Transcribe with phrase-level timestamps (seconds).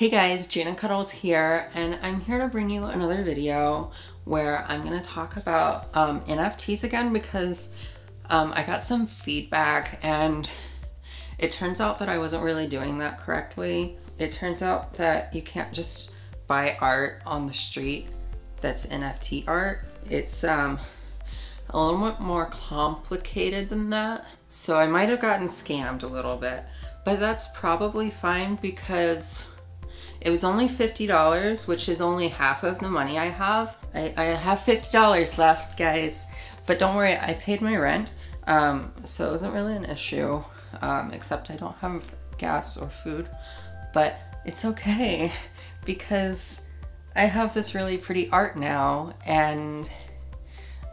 [0.00, 3.92] Hey guys, Jana Cuddles here, and I'm here to bring you another video
[4.24, 7.74] where I'm to talk about um, NFTs again because
[8.30, 10.48] um, I got some feedback and
[11.38, 13.98] it turns out that I wasn't really doing that correctly.
[14.18, 16.12] It turns out that you can't just
[16.46, 18.08] buy art on the street
[18.62, 19.80] that's NFT art.
[20.08, 20.78] It's um,
[21.68, 24.24] a little bit more complicated than that.
[24.48, 26.64] So I might have gotten scammed a little bit,
[27.04, 29.46] but that's probably fine because
[30.20, 33.76] it was only $50, which is only half of the money I have.
[33.94, 36.26] I, I have $50 left, guys.
[36.66, 38.08] But don't worry, I paid my rent.
[38.46, 40.42] Um, so it wasn't really an issue,
[40.82, 42.04] um, except I don't have
[42.36, 43.28] gas or food.
[43.94, 45.32] But it's okay
[45.84, 46.66] because
[47.16, 49.90] I have this really pretty art now and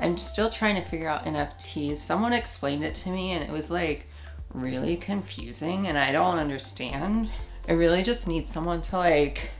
[0.00, 1.98] I'm still trying to figure out NFTs.
[1.98, 4.06] Someone explained it to me and it was like
[4.52, 7.30] really confusing and I don't understand.
[7.68, 9.50] I really just need someone to like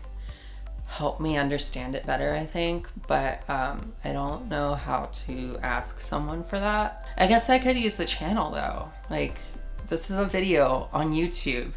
[0.87, 6.01] help me understand it better, I think, but um, I don't know how to ask
[6.01, 7.07] someone for that.
[7.19, 8.91] I guess I could use the channel though.
[9.11, 9.39] Like,
[9.89, 11.73] this is a video on YouTube.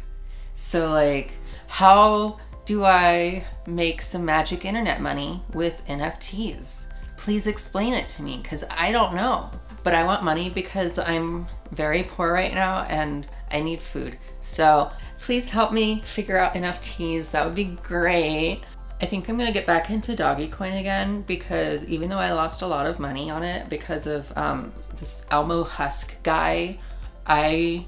[0.54, 1.32] So, like,
[1.66, 6.86] how do I make some magic internet money with NFTs?
[7.16, 9.50] Please explain it to me because I don't know.
[9.82, 14.18] But I want money because I'm very poor right now and I need food.
[14.40, 17.32] So please help me figure out enough teas.
[17.32, 18.62] That would be great.
[19.02, 22.60] I think I'm gonna get back into Doggy Dogecoin again because even though I lost
[22.62, 26.78] a lot of money on it because of um, this Elmo Husk guy,
[27.26, 27.86] I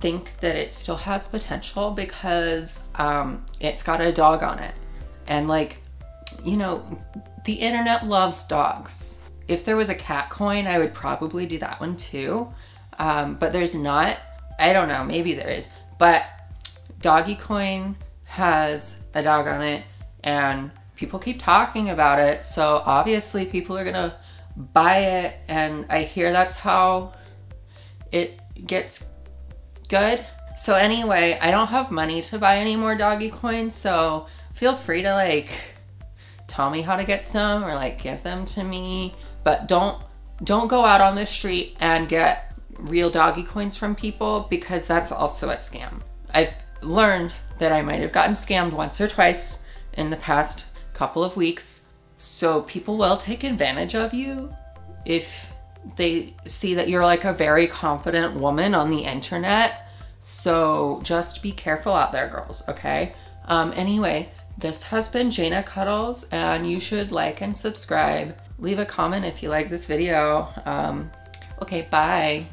[0.00, 4.74] think that it still has potential because um, it's got a dog on it.
[5.26, 5.82] And like,
[6.44, 6.82] you know,
[7.44, 9.20] the internet loves dogs.
[9.48, 12.48] If there was a cat coin, I would probably do that one too.
[12.98, 14.18] Um, but there's not.
[14.58, 15.70] I don't know, maybe there is.
[15.98, 16.24] But
[17.00, 19.84] Doggy Dogecoin has a dog on it
[20.22, 22.44] and people keep talking about it.
[22.44, 24.16] So obviously people are gonna
[24.56, 27.14] buy it and I hear that's how
[28.12, 29.06] it gets
[29.88, 30.24] good.
[30.56, 35.12] So anyway, I don't have money to buy any more Dogecoin, so feel free to
[35.12, 35.50] like
[36.48, 39.14] tell me how to get some or like give them to me.
[39.44, 40.02] But don't
[40.42, 42.47] don't go out on the street and get
[42.78, 46.00] real doggy coins from people because that's also a scam.
[46.32, 49.62] I've learned that I might have gotten scammed once or twice
[49.94, 51.84] in the past couple of weeks.
[52.16, 54.52] So people will take advantage of you
[55.04, 55.50] if
[55.96, 59.88] they see that you're like a very confident woman on the internet.
[60.18, 63.14] So just be careful out there, girls, okay?
[63.46, 68.36] Um, anyway, this has been Jana Cuddles, and you should like and subscribe.
[68.58, 70.48] Leave a comment if you like this video.
[70.64, 71.10] Um,
[71.62, 72.46] okay, bye.